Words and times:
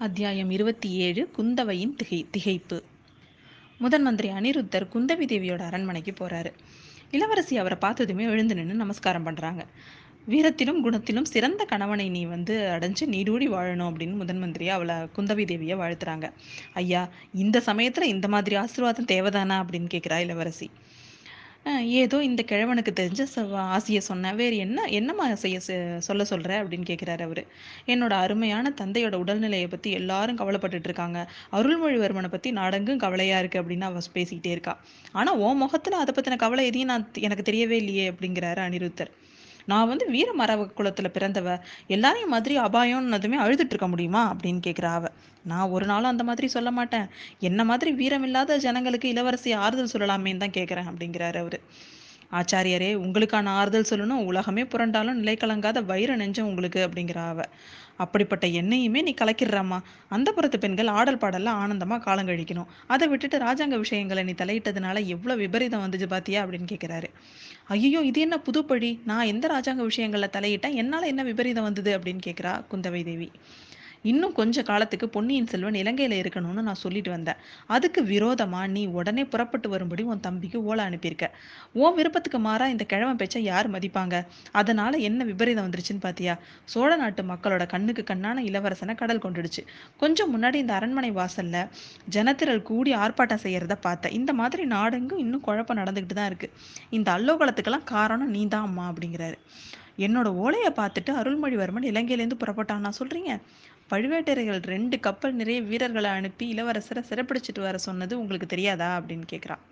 அத்தியாயம் 0.00 0.50
இருபத்தி 0.50 0.90
ஏழு 0.90 1.30
குந்தவையின் 1.38 1.96
திகை 1.96 2.26
திகைப்பு. 2.36 2.82
முதன் 3.78 4.02
மந்திரி 4.02 4.28
அனிருத்தர் 4.28 4.86
குந்தவி 4.94 5.26
தேவியோட 5.26 5.58
அரண்மனைக்கு 5.58 6.12
போறாரு. 6.12 6.52
இளவரசி 7.10 7.56
அவரை 7.56 7.78
பார்த்ததுமே 7.78 8.24
எழுந்து 8.24 8.54
நின்று 8.54 8.74
நமஸ்காரம் 8.74 9.22
பண்றாங்க. 9.22 9.66
வீரத்திலும் 10.28 10.84
குணத்திலும் 10.84 11.24
சிறந்த 11.24 11.64
கணவனை 11.64 12.08
நீ 12.08 12.24
வந்து 12.24 12.78
அடைஞ்சு 12.78 13.06
நீடூடி 13.06 13.48
வாழணும் 13.48 13.88
அப்படின்னு 13.88 14.14
முதன் 14.14 14.42
மந்திரியை 14.42 14.68
அவளை 14.68 14.94
குந்தவி 14.94 15.44
தேவியை 15.44 15.76
வாழ்த்துறாங்க. 15.76 16.30
ஐயா 16.72 17.08
இந்த 17.34 17.62
சமயத்துல 17.66 18.02
இந்த 18.02 18.28
மாதிரி 18.28 18.56
ஆசீர்வாதம் 18.56 19.06
தேவைதானா 19.06 19.62
அப்படின்னு 19.62 19.88
கேட்கிறா 19.94 20.18
இளவரசி. 20.18 20.70
ஏதோ 21.64 22.24
இந்த 22.24 22.44
கிழவனுக்கு 22.46 22.88
தெரிஞ்ச 23.00 23.26
ச- 23.36 23.52
ஆசையை 23.52 24.02
சொன்னேன் 24.02 24.34
வேறு 24.34 24.56
என்ன 24.56 24.84
என்னம்மா 24.84 25.34
செய்ய 25.34 25.60
செ- 25.66 25.98
சொல்ல 25.98 26.24
சொல்கிற 26.24 26.64
அப்படின்னு 26.64 26.88
கேட்குறாரு 26.90 27.22
அவர். 27.22 27.44
என்னோட 27.86 28.10
அருமையான 28.10 28.72
தந்தையோட 28.80 29.14
உடல்நிலையை 29.16 29.68
பற்றி 29.68 29.90
எல்லாரும் 29.90 30.38
கவலைப்பட்டுட்டு 30.38 30.84
இருக்காங்க. 30.84 31.30
அருள்மொழிவர்மனை 31.52 32.28
பற்றி 32.28 32.50
நாடெங்கும் 32.50 32.98
கவலையாக 32.98 33.46
இருக்குது 33.46 33.60
அப்படின்னு 33.60 33.80
அவ 33.80 33.98
பேசிக்கிட்டே 34.14 34.46
இருக்கா. 34.46 34.80
ஆனால் 35.12 35.36
உன் 35.36 35.56
முகத்தில் 35.56 35.92
அதை 35.92 36.14
பற்றின 36.14 36.36
கவலை 36.36 36.66
எதையும் 36.66 36.88
நான் 36.88 37.10
எனக்கு 37.18 37.52
தெரியவே 37.52 37.70
இல்லையே 37.70 38.10
அப்படிங்கிறாரு 38.10 38.58
அனிருத்தர். 38.58 39.10
நான் 39.70 39.88
வந்து 39.88 40.06
வீர 40.10 40.28
குலத்துல 40.78 41.08
பிறந்தவ 41.08 41.48
எல்லாரையும் 41.88 42.28
மாதிரி 42.28 42.54
அபாயம்னதுமே 42.60 43.38
அழுதுட்டு 43.44 43.74
இருக்க 43.74 43.88
முடியுமா? 43.88 44.22
அப்படின்னு 44.32 44.60
கேக்குறா 44.66 44.92
அவ. 44.92 45.06
நான் 45.44 45.70
ஒரு 45.70 45.86
நாளும் 45.86 46.10
அந்த 46.10 46.24
மாதிரி 46.24 46.46
சொல்ல 46.48 46.70
மாட்டேன். 46.70 47.06
என்ன 47.42 47.60
மாதிரி 47.64 47.90
வீரமில்லாத 47.94 48.58
ஜனங்களுக்கு 48.58 49.08
இளவரசி 49.08 49.52
ஆறுதல் 49.60 49.94
சொல்லலாமேன்னு 49.94 50.42
தான் 50.44 50.56
கேக்குறேன் 50.58 50.90
அப்படிங்கிறாரு 50.90 51.38
அவரு. 51.38 51.60
ஆச்சாரியரே 52.32 52.90
உங்களுக்கான 52.96 53.48
ஆறுதல் 53.52 53.90
சொல்லணும் 53.90 54.24
உலகமே 54.24 54.62
புரண்டாலும் 54.64 55.20
நிலை 55.20 55.36
கலங்காத 55.36 55.84
வைர 55.84 56.16
நெஞ்சம் 56.16 56.46
உங்களுக்கு 56.46 56.80
அப்படிங்கிற 56.86 57.18
அவ. 57.24 57.40
அப்படிப்பட்ட 57.96 58.46
எண்ணெயுமே 58.60 59.00
நீ 59.02 59.14
கலக்கிடுறாமா 59.14 59.78
அந்த 60.08 60.32
புறத்து 60.32 60.58
பெண்கள் 60.58 60.90
ஆடல் 60.90 61.18
பாடல்ல 61.18 61.50
ஆனந்தமா 61.62 61.96
காலங்கழிக்கணும் 62.00 62.70
அதை 62.86 63.08
விட்டுட்டு 63.08 63.38
ராஜாங்க 63.38 63.78
விஷயங்களை 63.78 64.24
நீ 64.24 64.34
தலையிட்டதுனால 64.38 65.06
எவ்வளோ 65.06 65.36
விபரீதம் 65.36 65.84
வந்துச்சு 65.84 66.08
பாத்தியா 66.08 66.42
அப்படின்னு 66.44 66.70
கேட்குறாரு 66.72 67.10
ஐயோ 67.68 68.00
இது 68.00 68.20
என்ன 68.20 68.36
புதுப்பழி? 68.38 69.00
நான் 69.04 69.26
எந்த 69.26 69.48
ராஜாங்க 69.48 69.82
விஷயங்களில் 69.82 70.34
தலையிட்டேன்? 70.36 70.74
என்னால் 70.74 71.10
என்ன 71.12 71.22
விபரீதம் 71.22 71.62
வந்தது 71.62 71.98
அப்படின்னு 71.98 72.22
கேட்குறா 72.26 72.54
குந்தவை 72.72 73.02
தேவி. 73.04 73.28
இன்னும் 74.04 74.32
கொஞ்ச 74.32 74.62
காலத்துக்கு 74.62 75.08
பொன்னியின் 75.08 75.46
செல்வன் 75.46 75.74
இலங்கையில 75.74 76.18
இருக்கணும்னு 76.20 76.62
நான் 76.62 76.74
சொல்லிட்டு 76.74 77.10
வந்தேன். 77.10 77.40
அதுக்கு 77.66 78.02
விரோதமா 78.02 78.68
நீ 78.68 78.86
உடனே 78.86 79.24
புறப்பட்டு 79.24 79.68
வரும்படி 79.68 80.02
உன் 80.02 80.20
தம்பிக்கு 80.20 80.64
ஓலை 80.64 80.84
அனுப்பியிருக்க. 80.84 81.26
உன் 81.72 81.94
விருப்பத்துக்கு 81.94 82.38
மாறா 82.38 82.66
இந்த 82.66 82.84
கிழவன் 82.84 83.16
பேச்சை 83.16 83.44
யார் 83.44 83.70
மதிப்பாங்க? 83.70 84.24
அதனால 84.52 84.96
என்ன 84.96 85.24
விபரீதம் 85.24 85.66
வந்துருச்சுன்னு 85.66 86.00
பாத்தியா? 86.00 86.38
சோழ 86.64 86.96
நாட்டு 86.96 87.22
மக்களோட 87.22 87.66
கண்ணுக்கு 87.66 88.04
கண்ணான 88.14 88.42
இளவரசனை 88.42 88.94
கடல் 88.94 89.18
கொண்டுடுச்சு. 89.18 89.64
கொஞ்சம் 89.96 90.32
முன்னாடி 90.34 90.54
இந்த 90.54 90.74
அரண்மனை 90.74 91.10
வாசல்ல 91.10 91.68
ஜனத்திரல் 92.10 92.62
கூடி 92.62 92.94
ஆர்ப்பாட்டம் 92.94 93.44
செய்யறத 93.44 93.76
பார்த்தேன் 93.80 94.12
இந்த 94.12 94.32
மாதிரி 94.32 94.64
நாடெங்கும் 94.64 95.18
இன்னும் 95.18 95.40
குழப்பம் 95.40 95.76
நடந்துகிட்டு 95.76 96.12
தான் 96.12 96.26
இருக்கு. 96.26 96.50
இந்த 96.90 97.12
அல்லோகலத்துக்கெல்லாம் 97.12 97.84
காரணம் 97.84 98.30
நீ 98.30 98.48
தான் 98.48 98.62
அம்மா 98.62 98.92
அப்படிங்கிறாரு. 98.92 99.38
என்னோட 99.98 100.28
ஓலையை 100.34 100.70
பார்த்துட்டு 100.76 101.12
அருள்மொழிவர்மன் 101.20 101.86
இலங்கையிலேருந்து 101.88 102.38
புறப்பட்டான்னா 102.40 102.90
சொல்றீங்க? 102.98 103.32
பழுவேட்டரையர்கள் 103.90 104.62
ரெண்டு 104.74 105.00
கப்பல் 105.00 105.34
நிறைய 105.34 105.60
வீரர்களை 105.62 106.10
அனுப்பி 106.10 106.54
இளவரசரை 106.54 107.02
சிறப்பிடிச்சிட்டு 107.10 107.60
வர 107.60 107.78
சொன்னது 107.78 108.20
உங்களுக்கு 108.20 108.46
தெரியாதா 108.46 109.00
அப்படின்னு 109.00 109.26
கேட்குறான். 109.32 109.62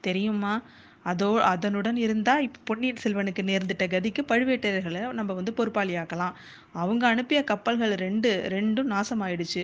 தெரியுமா? 0.00 0.62
அதோ 1.02 1.28
அதனுடன் 1.42 1.96
இருந்தால் 1.96 2.42
இப்போ 2.42 2.60
பொன்னியின் 2.64 3.00
செல்வனுக்கு 3.02 3.42
நேர்ந்துட்ட 3.50 3.84
கதிக்கு 3.94 4.22
பழுவேட்டரையர்களை 4.28 5.12
நம்ம 5.12 5.32
வந்து 5.32 5.52
பொறுப்பாளியாக்கலாம். 5.52 6.34
அவங்க 6.72 7.06
அனுப்பிய 7.06 7.44
கப்பல்கள் 7.44 7.94
ரெண்டு 7.94 8.30
ரெண்டும் 8.48 8.92
நாசமாயிடுச்சு. 8.94 9.62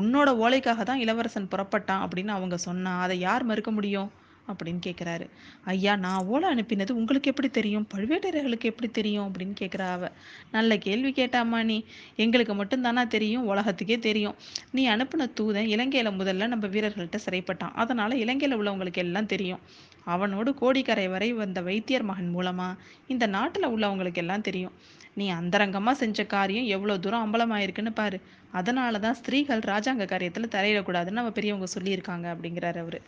உன்னோட 0.00 0.28
ஓலைக்காக 0.44 0.82
தான் 0.82 0.98
இளவரசன் 0.98 1.50
புறப்பட்டான் 1.54 2.04
அப்படின்னு 2.04 2.34
அவங்க 2.38 2.56
சொன்னா 2.58 3.00
அதை 3.00 3.18
யார் 3.18 3.44
மறுக்க 3.44 3.70
முடியும்? 3.70 4.10
அப்படின்னு 4.48 4.80
கேட்குறாரு 4.86 5.26
ஐயா 5.64 5.96
நான் 5.96 6.24
ஓலை 6.24 6.54
அனுப்பினது 6.54 6.90
உங்களுக்கு 6.90 7.30
எப்படி 7.30 7.48
தெரியும்? 7.48 7.86
பழுவேட்டரையர்களுக்கு 7.94 8.64
எப்படி 8.64 8.90
தெரியும்? 8.90 9.32
அப்படின்னு 9.32 9.54
கேட்குறா 9.60 9.90
அவ. 9.90 10.10
நல்ல 10.50 10.78
கேள்வி 10.78 11.10
கேட்டாமா 11.10 11.62
நீ. 11.62 11.84
எங்களுக்கு 12.16 12.54
மட்டும்தானா 12.54 13.06
தெரியும்? 13.06 13.46
உலகத்துக்கே 13.46 13.98
தெரியும். 13.98 14.34
நீ 14.70 14.88
அனுப்பின 14.88 15.30
தூதன் 15.40 15.66
இலங்கையில் 15.66 16.12
முதல்ல 16.12 16.46
நம்ம 16.46 16.66
வீரர்கள்ட்ட 16.66 17.18
சிறைப்பட்டான். 17.26 17.74
அதனால் 17.74 18.14
இலங்கையில் 18.16 18.58
உள்ளவங்களுக்கு 18.58 18.96
எல்லாம் 18.96 19.26
தெரியும். 19.26 19.60
அவனோடு 20.04 20.54
கோடிக்கரை 20.54 21.08
வரை 21.08 21.32
வந்த 21.32 21.60
வைத்தியர் 21.60 22.02
மகன் 22.02 22.30
மூலமாக 22.30 22.80
இந்த 23.06 23.26
நாட்டில் 23.26 23.68
உள்ளவங்களுக்கு 23.68 24.14
எல்லாம் 24.14 24.40
தெரியும். 24.40 24.72
நீ 25.14 25.30
அந்தரங்கமாக 25.30 25.96
செஞ்ச 25.96 26.24
காரியம் 26.24 26.64
எவ்வளோ 26.64 26.98
தூரம் 26.98 27.24
அம்பலமாயிருக்குன்னு 27.24 27.90
பாரு. 27.94 28.20
அதனாலதான் 28.54 29.10
ஸ்திரீகள் 29.10 29.58
ராஜாங்க 29.58 30.04
காரியத்தில் 30.04 30.52
தலையிடக்கூடாதுன்னு 30.54 31.10
நம்ம 31.10 31.30
பெரியவங்க 31.30 31.66
சொல்லியிருக்காங்க 31.78 32.26
அப்படிங்கிறாரு 32.34 32.78
அவர். 32.78 33.00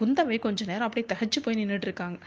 குந்தவை 0.00 0.38
கொஞ்ச 0.38 0.64
நேரம் 0.64 0.86
அப்படியே 0.86 1.06
தகச்சு 1.12 1.42
போய் 1.42 1.64
நின்றுட்டு 1.64 1.88
இருக்காங்க 1.90 2.18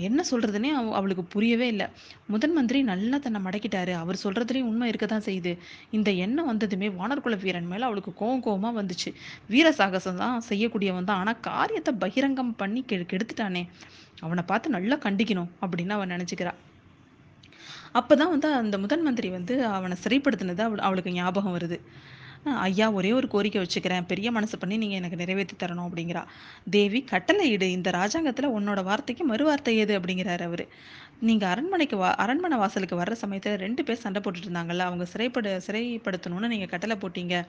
என்ன 0.00 0.24
சொல்கிறதுனே 0.30 0.70
அவ- 0.70 0.94
அவளுக்கு 0.94 1.24
புரியவே 1.24 1.66
இல்லை. 1.66 1.86
முதன் 2.26 2.52
மந்திரி 2.52 2.82
நல்லா 2.82 3.18
தன்னை 3.18 3.40
மடக்கிட்டாரு. 3.44 3.92
அவர் 3.92 4.18
சொல்கிறதுலேயும் 4.24 4.62
உண்மை 4.62 4.88
இருக்க 4.88 5.06
தான் 5.06 5.22
செய்யுது. 5.22 5.58
இந்த 5.90 6.10
எண்ணம் 6.10 6.46
வந்ததுமே 6.46 6.88
வானர்குல 6.88 7.40
வீரன் 7.40 7.66
மேலே 7.66 7.82
அவளுக்கு 7.82 8.12
கோவம் 8.20 8.42
கோவமாக 8.44 8.82
வந்துச்சு. 8.82 9.14
வீர 9.48 9.72
சாகசம் 9.72 10.16
தான் 10.16 10.42
செய்யக்கூடியவன் 10.48 11.04
தான். 11.04 11.18
ஆனால் 11.18 11.40
காரியத்தை 11.40 11.94
பகிரங்கம் 11.94 12.52
பண்ணி 12.56 12.82
கெ 12.82 12.96
கெடுத்துட்டானே. 12.96 13.62
அவனை 14.20 14.42
பார்த்து 14.46 14.70
நல்லா 14.70 14.96
கண்டிக்கணும் 14.96 15.50
அப்படின்னு 15.62 15.88
அவன் 15.88 16.10
நினச்சிக்கிறாள் 16.10 16.58
அப்போ 17.92 18.16
தான் 18.16 18.28
வந்து 18.28 18.52
அந்த 18.52 18.78
முதன் 18.78 19.02
மந்திரி 19.02 19.28
வந்து 19.28 19.66
அவனை 19.66 19.96
சிறைப்படுத்தினது 20.04 20.78
அவளுக்கு 20.78 21.10
ஞாபகம் 21.12 21.56
வருது. 21.58 21.80
ஐயா 22.46 22.90
ஒரே 22.90 23.12
ஒரு 23.12 23.28
கோரிக்கை 23.28 23.62
வச்சுக்கிறேன். 23.62 24.06
பெரிய 24.06 24.30
மனசு 24.30 24.58
பண்ணி 24.58 24.76
நீங்கள் 24.76 24.98
எனக்கு 24.98 25.16
நிறைவேற்றி 25.16 25.56
தரணும் 25.56 25.86
அப்படிங்கிறா. 25.88 26.22
தேவி 26.70 27.04
கட்டளையிடு 27.10 27.70
இந்த 27.70 27.90
ராஜாங்கத்தில் 27.90 28.54
உன்னோட 28.58 28.82
வார்த்தைக்கு 28.84 29.24
மறு 29.24 29.44
வார்த்தை 29.44 29.76
ஏது? 29.78 30.00
அப்படிங்கிறார் 30.00 30.42
அவர். 30.42 30.64
நீங்கள் 31.20 31.48
அரண்மனைக்கு 31.48 31.96
வா 31.96 32.14
அரண்மனை 32.14 32.58
வாசலுக்கு 32.58 32.96
வர்ற 33.00 33.12
சமயத்தில் 33.12 33.56
ரெண்டு 33.56 33.84
பேர் 33.84 34.02
சண்டை 34.04 34.22
போட்டுட்டு 34.24 34.48
இருந்தாங்கல்ல 34.48 34.86
அவங்க 34.90 35.06
சிறைப்படு 35.14 35.60
சிறைப்படுத்தணும்னு 35.66 36.52
நீங்கள் 36.54 36.68
கட்டளை 36.68 36.96
போட்டீங்க. 36.96 37.46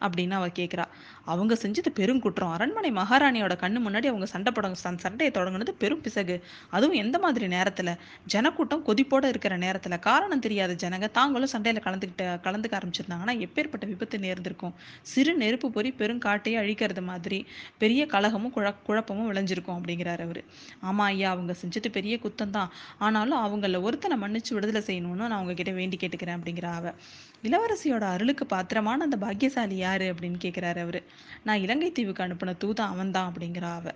அப்படின்னு 0.00 0.30
அவள் 0.30 0.52
கேட்குறா 0.54 0.84
அவங்க 1.24 1.54
செஞ்சது 1.54 1.88
பெரும் 1.94 2.20
குற்றம். 2.20 2.50
அரண்மனை 2.50 2.92
மகாராணியோட 2.92 3.46
கண்ணு 3.46 3.78
முன்னாடி 3.78 4.06
அவங்க 4.06 4.26
சண்டை 4.26 4.52
போட 4.52 4.68
சண்- 4.68 4.98
சண்டையை 4.98 5.30
தொடங்கினது 5.30 5.68
பெரும் 5.78 6.00
பிசகு. 6.00 6.44
அதுவும் 6.70 6.96
எந்த 6.96 7.18
மாதிரி 7.18 7.46
நேரத்தில்? 7.46 7.96
ஜனக்கூட்டம் 8.26 8.86
கொதிப்போட 8.86 9.24
இருக்கிற 9.24 9.56
நேரத்தில். 9.56 9.98
காரணம் 9.98 10.38
தெரியாத 10.38 10.88
ஜனங்க 10.88 11.10
தாங்களும் 11.10 11.48
சண்டையில் 11.48 11.82
கலந்துக்கிட்ட 11.82 12.22
கலந்துக்க 12.22 12.80
ஆரம்பிச்சிருந்தாங்கன்னா 12.80 13.38
எப்பேற்பட்ட 13.38 13.86
விபத்து 13.86 14.18
நேர்ந்திருக்கும். 14.18 14.74
சிறு 15.02 15.34
நெருப்பு 15.34 15.70
பொறி 15.70 15.94
பெருங்காட்டையே 15.98 16.56
அழிக்கிறது 16.56 17.02
மாதிரி 17.02 17.46
பெரிய 17.78 18.06
கலகமும் 18.06 18.52
குழ 18.52 18.74
குழப்பமும் 18.82 19.32
விளைஞ்சிருக்கும் 19.32 19.80
அப்படிங்கிறாரு 19.80 20.20
அவர். 20.20 20.44
ஆமாம் 20.80 21.06
ஐயா 21.06 21.30
அவங்க 21.30 21.54
செஞ்சது 21.66 21.88
பெரிய 21.92 22.18
குத்தம் 22.22 22.50
தான் 22.50 22.70
ஆனாலும் 22.98 23.38
அவங்கள 23.38 23.82
ஒருத்தனை 23.82 24.16
மன்னிச்சு 24.16 24.54
விடுதலை 24.54 24.82
செய்யணும்னு 24.82 25.14
நான் 25.14 25.30
அவங்க 25.30 25.54
கிட்ட 25.54 25.70
வேண்டி 25.70 25.96
கேட்டுக்கிறேன் 25.96 26.38
அப்படிங்கிற 26.40 26.64
அவ. 26.64 26.92
இளவரசியோட 27.42 28.00
அருளுக்கு 28.00 28.46
பாத்திரமான 28.46 29.04
அந்த 29.04 29.16
பாக்கியசாலியா 29.26 29.89
யாரு 29.90 30.14
அப்படின்னு 30.14 30.38
கேட்குறாரு 30.44 30.80
அவர். 30.80 31.00
நான் 31.44 31.60
இலங்கை 31.60 31.90
தீவுக்கு 31.92 32.22
அனுப்பின 32.22 32.56
தூதன் 32.64 32.90
அவன்தான் 32.92 33.32
அப்படிங்கிறா 33.32 33.70
அவ. 33.74 33.90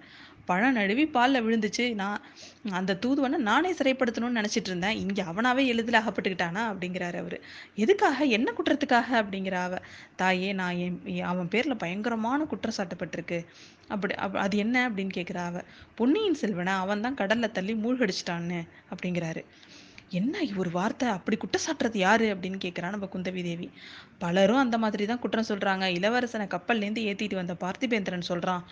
பழம் 0.49 0.73
நழுவி 0.73 1.05
பாலில் 1.07 1.45
விழுந்துச்சு. 1.45 1.85
நான் 1.95 2.23
அந்த 2.71 2.99
தூதுவனை 3.03 3.39
நானே 3.49 3.71
சிறைப்படுத்தணும்னு 3.73 4.39
நினச்சிட்டு 4.41 4.69
இருந்தேன். 4.71 4.97
இங்கே 4.97 5.23
அவனாவே 5.23 5.63
எளிதில் 5.67 6.01
அகப்பட்டுக்கிட்டானா 6.01 6.63
அப்படிங்கிறாரு 6.71 7.17
அவர். 7.17 7.37
எதுக்காக? 7.77 8.25
என்ன 8.37 8.53
குற்றத்துக்காக? 8.53 9.11
அப்படிங்கிற 9.23 9.57
அவ. 9.63 9.79
தாயே 10.17 10.51
நான் 10.53 10.77
என் 10.77 11.23
அவன் 11.23 11.49
பேரில் 11.49 11.77
பயங்கரமான 11.77 12.45
குற்றம் 12.45 12.79
சாட்டப்பட்டிருக்கு. 12.79 13.39
அப்படி 13.89 14.15
அது 14.45 14.57
என்ன? 14.57 14.89
அப்படின்னு 14.89 15.17
கேட்குறா 15.19 15.45
அவ. 15.45 15.63
பொன்னியின் 15.95 16.35
செல்வனை? 16.35 16.73
அவன் 16.85 17.01
தான் 17.01 17.15
கடலில் 17.15 17.53
தள்ளி 17.53 17.75
மூழ்கடிச்சிட்டான்னு 17.75 18.61
அப்படிங்கிறாரு. 18.91 19.43
என்ன 20.15 20.35
ஒரு 20.57 20.71
வார்த்தை? 20.71 21.07
அப்படி 21.09 21.37
குற்றம் 21.37 21.65
சாட்டுறது 21.67 21.99
யாரு? 21.99 22.27
அப்படின்னு 22.35 22.59
கேட்குறா 22.65 22.89
நம்ம 22.89 23.09
குந்தவி 23.15 23.43
தேவி. 23.43 23.67
பலரும் 24.19 24.57
அந்த 24.57 24.77
மாதிரி 24.79 25.05
தான் 25.07 25.19
குற்றம் 25.19 25.49
சொல்றாங்க. 25.49 25.85
இளவரசனை 25.99 26.47
கப்பல்லேருந்து 26.47 27.03
ஏற்றிட்டு 27.11 27.35
வந்த 27.35 27.55
பார்த்திபேந்திரன் 27.61 28.29
சொல்றான் 28.29 28.63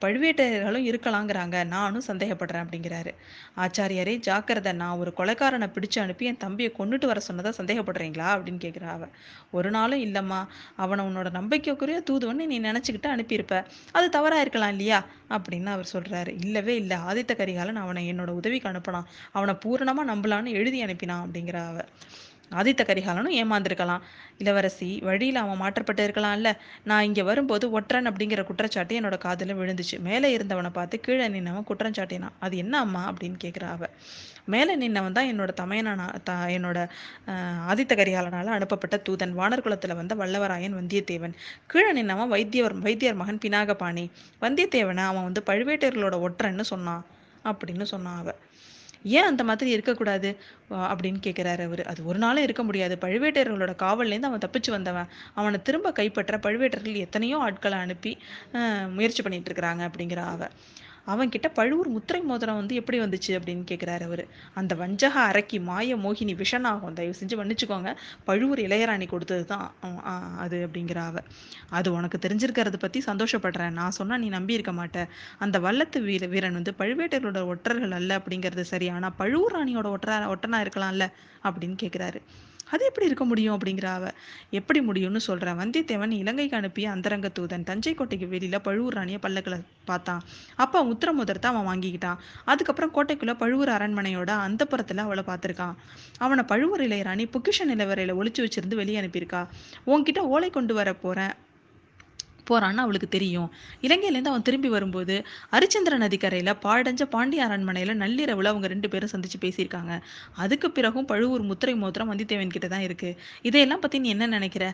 பழுவேட்டரையர்களும் 0.00 0.86
இருக்கலாங்கிறாங்க. 0.88 1.66
நானும் 1.66 2.02
சந்தேகப்படுறேன் 2.06 2.64
அப்படிங்கிறாரு. 2.64 3.14
ஆச்சாரியாரே 3.56 4.16
ஜாக்கிரதை 4.16 4.72
நான் 4.72 4.98
ஒரு 4.98 5.12
கொலைக்காரனை 5.16 5.72
பிடிச்சு 5.72 5.98
அனுப்பி 5.98 6.26
என் 6.26 6.36
தம்பியை 6.36 6.72
கொண்டுட்டு 6.78 7.06
வர 7.06 7.20
சொன்னதா 7.32 7.52
சந்தேகப்படுறீங்களா? 7.58 8.28
அப்படின்னு 8.36 8.60
கேட்குறா 8.64 8.86
அவ 8.86 9.06
ஒரு 9.50 9.70
நாளும் 9.70 10.04
இல்லைம்மா. 10.04 10.46
அவனை 10.76 11.04
உன்னோட 11.04 11.30
நம்பிக்கைக்குரிய 11.30 12.02
தூதுவன்னு 12.10 12.46
நீ 12.46 12.60
நினச்சிக்கிட்டு 12.60 13.06
அனுப்பியிருப்ப. 13.06 13.64
அது 13.92 14.08
தவறாக 14.08 14.40
இருக்கலாம் 14.40 14.68
இல்லையா? 14.68 15.04
அப்படின்னு 15.30 15.66
அவர் 15.66 15.90
சொல்கிறாரு 15.92 16.36
இல்லவே 16.40 16.76
இல்லை. 16.76 16.96
ஆதித்த 16.96 17.36
கரிகாலன் 17.36 17.76
அவனை 17.76 18.12
என்னோட 18.12 18.28
உதவிக்கு 18.28 18.68
அனுப்பினான். 18.68 19.04
அவனை 19.32 19.54
பூரணமாக 19.54 20.14
நம்பலான்னு 20.14 20.46
எழுதி 20.46 20.84
அனுப்பினான் 20.84 21.24
அப்படிங்கிற 21.26 21.66
அவ 21.66 21.84
ஆதித்த 22.50 22.82
கரிகாலனும் 22.84 23.36
ஏமாந்துருக்கலாம். 23.40 24.02
இளவரசி 24.38 25.00
வழியில் 25.00 25.36
அவன் 25.36 25.56
மாற்றப்பட்டு 25.56 26.06
இருக்கலாம்ல. 26.08 26.50
நான் 26.84 27.02
இங்கே 27.02 27.22
வரும்போது 27.22 27.70
ஒற்றன் 27.70 28.08
அப்படிங்கிற 28.10 28.44
குற்றச்சாட்டு 28.44 29.00
என்னோட 29.00 29.18
காதில் 29.18 29.58
விழுந்துச்சு. 29.60 29.98
மேலே 30.00 30.36
இருந்தவனை 30.36 30.70
பார்த்து 30.70 31.00
கீழே 31.00 31.28
நின்னவன் 31.28 31.64
குற்றம் 31.64 31.92
சாட்டினான். 31.92 32.36
அது 32.40 32.56
என்ன 32.56 32.78
அம்மா 32.78 33.12
அப்படின்னு 33.12 33.38
கேட்குறா 33.44 33.70
அவ. 33.70 33.84
மேலே 34.44 34.74
நின்னவன் 34.76 35.12
தான் 35.12 35.30
என்னோட 35.32 35.50
தமையனா 35.60 36.06
த 36.22 36.32
என்னோட 36.56 36.78
ஆதித்த 37.70 37.92
கரிகாலனால் 37.94 38.56
அனுப்பப்பட்ட 38.58 38.96
தூதன். 39.08 39.34
வானர்குலத்தில் 39.40 39.94
வந்த 39.94 40.14
வல்லவராயன் 40.14 40.78
வந்தியத்தேவன். 40.80 41.34
கீழே 41.66 41.92
நின்னவன் 41.92 42.32
வைத்தியவர் 42.34 42.76
வைத்தியர் 42.78 43.14
மகன் 43.14 43.42
பினாகபாணி. 43.44 44.10
வந்தியத்தேவனை 44.40 45.04
அவன் 45.04 45.26
வந்து 45.28 45.42
பழுவேட்டையர்களோட 45.46 46.16
ஒற்றன்னு 46.28 46.60
சொன்னான் 46.60 47.04
அப்படின்னு 47.44 47.82
சொன்னான் 47.82 48.18
அவ. 48.22 48.30
ஏன் 49.02 49.22
அந்த 49.22 49.44
மாதிரி 49.44 49.70
இருக்கக்கூடாது? 49.70 50.30
அப்படின்னு 50.70 51.20
கேட்குறாரு 51.26 51.62
அவர். 51.64 51.82
அது 51.86 52.00
ஒரு 52.04 52.18
நாளும் 52.18 52.42
இருக்க 52.42 52.62
முடியாது. 52.62 52.96
பழுவேட்டையர்களோட 53.00 53.74
காவல்லேருந்து 53.84 54.28
அவன் 54.30 54.44
தப்பிச்சு 54.46 54.70
வந்தவன். 54.70 55.08
அவனை 55.34 55.62
திரும்ப 55.62 55.92
கைப்பற்ற 55.92 56.38
பழுவேட்டர்கள் 56.38 56.96
எத்தனையோ 56.96 57.38
ஆட்களை 57.38 57.78
அனுப்பி 57.78 58.12
முயற்சி 58.88 59.22
பண்ணிட்டு 59.22 59.52
இருக்கிறாங்க 59.52 59.82
அப்படிங்கிற 59.90 60.16
அவ. 60.16 60.48
அவன்கிட்ட 61.08 61.48
பழுவூர் 61.58 61.88
முத்திரை 61.94 62.20
மோதிரம் 62.30 62.58
வந்து 62.60 62.74
எப்படி 62.80 62.98
வந்துச்சு 63.00 63.32
அப்படின்னு 63.38 63.64
கேட்குறாரு 63.70 64.04
அவர். 64.08 64.22
அந்த 64.60 64.72
வஞ்சக 64.82 65.14
அரக்கி 65.30 65.58
மாய 65.68 65.96
மோகினி 66.04 66.34
விஷனாகும். 66.42 66.96
தயவு 66.98 67.14
செஞ்சு 67.20 67.36
மன்னிச்சுக்கோங்க. 67.40 67.90
பழுவூர் 68.28 68.62
இளையராணி 68.66 69.08
கொடுத்தது 69.14 69.44
தான் 69.52 69.66
அது 70.44 70.58
அப்படிங்கிற 70.66 71.00
அவ. 71.10 71.22
அது 71.78 71.88
உனக்கு 71.98 72.18
தெரிஞ்சிருக்கிறத 72.26 72.78
பற்றி 72.78 73.02
சந்தோஷப்படுறேன். 73.10 73.76
நான் 73.80 73.96
சொன்னால் 73.98 74.22
நீ 74.24 74.30
நம்பி 74.36 74.58
இருக்க 74.58 74.74
மாட்டேன் 74.80 75.10
அந்த 75.44 75.56
வல்லத்து 75.66 76.00
வீர 76.08 76.26
வீரன் 76.34 76.58
வந்து 76.58 76.74
பழுவேட்டர்களோட 76.80 77.42
ஒற்றர்கள் 77.52 77.96
அல்ல 78.00 78.20
அப்படிங்கிறது 78.20 78.66
சரி 78.72 78.88
ஆனால் 78.96 79.16
பழுவூர் 79.22 79.56
ராணியோட 79.56 79.88
ஒற்றா 79.96 80.16
ஒற்றனா 80.34 80.60
இருக்கலாம்ல 80.64 81.06
அப்படின்னு 81.44 81.76
கேட்குறாரு 81.82 82.20
அது 82.70 82.84
எப்படி 82.84 83.06
இருக்க 83.06 83.24
முடியும் 83.24 83.58
அப்படிங்கிற 83.58 83.84
அவ. 83.84 84.10
எப்படி 84.50 84.80
முடியும்னு 84.80 85.16
சொல்கிறான் 85.16 85.58
வந்தியத்தேவன் 85.58 86.10
இலங்கைக்கு 86.10 86.56
அனுப்பிய 86.56 86.90
அந்தரங்க 86.90 87.30
தூதன் 87.38 87.64
தஞ்சை 87.64 87.94
கோட்டைக்கு 87.94 88.28
வெளியில் 88.28 88.60
பழுவூர் 88.60 88.94
ராணியை 88.94 89.20
பல்லக்கில் 89.20 89.64
பார்த்தான். 89.84 90.22
அப்ப 90.56 90.84
உத்தரமுதரத்தை 90.84 91.46
அவன் 91.46 91.68
வாங்கிக்கிட்டான். 91.68 92.16
அதுக்கப்புறம் 92.44 92.94
கோட்டைக்குள்ளே 92.94 93.34
பழுவூர் 93.34 93.68
அரண்மனையோட 93.68 94.28
அந்த 94.28 94.64
புறத்தில் 94.64 94.98
அவளை 94.98 95.24
பார்த்துருக்கான். 95.26 95.74
அவனை 96.18 96.44
பழுவூர் 96.44 96.80
இளையராணி 96.80 97.26
பொக்கிஷ 97.32 97.64
நிலவரையில் 97.64 98.18
ஒழிச்சு 98.20 98.46
வச்சிருந்து 98.46 98.74
வெளியே 98.74 99.00
அனுப்பியிருக்கா. 99.00 99.46
உன்கிட்ட 99.86 100.18
ஓலை 100.18 100.50
கொண்டு 100.50 100.74
வர 100.74 100.92
போகிறேன் 100.92 101.34
போறான்னு 102.50 102.82
அவளுக்கு 102.84 103.08
தெரியும். 103.08 103.48
இலங்கையிலேருந்து 103.82 104.32
அவன் 104.32 104.42
திரும்பி 104.42 104.68
வரும்போது 104.68 105.16
அரிச்சந்திர 105.52 105.96
நதிக்கரையில் 105.96 106.52
பாடஞ்ச 106.64 107.02
பாண்டிய 107.10 107.44
அரண்மனையில் 107.44 107.96
நள்ளிரவில் 107.96 108.50
அவங்க 108.52 108.66
ரெண்டு 108.66 108.88
பேரும் 108.88 109.12
சந்திச்சு 109.12 109.38
பேசியிருக்காங்க. 109.40 109.94
அதுக்கு 110.36 110.70
பிறகும் 110.70 111.04
பழுவூர் 111.04 111.42
முத்திரை 111.42 111.74
மோதிரம் 111.74 112.12
வந்தித்தேவன் 112.12 112.54
கிட்ட 112.56 112.68
தான் 112.68 112.86
இருக்கு. 112.88 113.12
இதையெல்லாம் 113.42 113.80
பற்றி 113.80 113.98
நீ 113.98 114.08
என்ன 114.08 114.26
நினைக்கிற? 114.26 114.64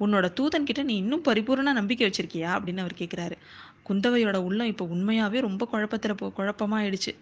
உன்னோட 0.00 0.26
தூதன் 0.40 0.68
கிட்ட 0.70 0.82
நீ 0.82 0.96
இன்னும் 0.96 1.24
பரிபூர்ண 1.24 1.72
நம்பிக்கை 1.72 2.06
வச்சிருக்கியா? 2.08 2.50
அப்படின்னு 2.56 2.84
அவர் 2.84 3.00
கேட்குறாரு 3.02 3.36
குந்தவையோட 3.88 4.36
உள்ளம் 4.36 4.66
இப்போ 4.66 4.84
உண்மையாவே 4.84 5.38
ரொம்ப 5.40 5.62
குழப்பத்தில் 5.66 6.14
குழப்பமாயிடுச்சு. 6.38 7.10